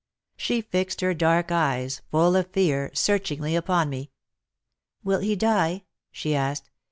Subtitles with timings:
[0.35, 4.09] She fixed her dark eyes, full of fear, search ingly upon me.
[5.03, 6.71] "Will he die?" she asked.